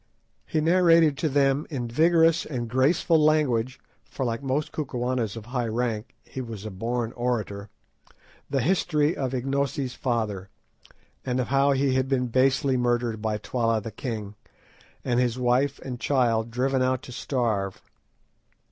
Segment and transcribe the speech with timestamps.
[0.47, 6.15] He narrated to them in vigorous and graceful language—for, like most Kukuanas of high rank,
[6.23, 10.49] he was a born orator—the history of Ignosi's father,
[11.23, 14.33] and of how he had been basely murdered by Twala the king,
[15.05, 17.79] and his wife and child driven out to starve.